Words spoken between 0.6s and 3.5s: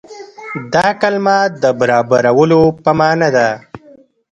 دا کلمه د برابرولو په معنا ده.